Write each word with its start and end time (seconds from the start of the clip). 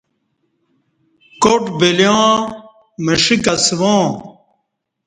کاٹ 1.41 1.63
بلیاں 1.79 2.27
مشہ 3.05 3.35
کسواں 3.43 4.05